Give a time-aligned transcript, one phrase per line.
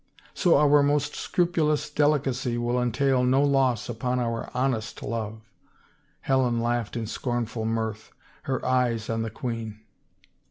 [0.33, 5.41] So our most scrupu lous delicacy will entail no loss upon our honest love."
[6.21, 8.11] Helen laughed in scornful mirth,
[8.45, 9.79] her eyes on the queen.